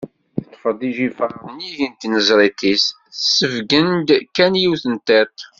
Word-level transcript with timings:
Teṭṭef 0.43 0.63
ijifer 0.89 1.31
nnig 1.51 1.77
n 1.91 1.93
tinezrt-is, 1.99 2.83
tessebgan-d 3.11 4.09
kan 4.35 4.53
yiwet 4.61 4.83
n 4.93 4.95
tiṭ. 5.07 5.37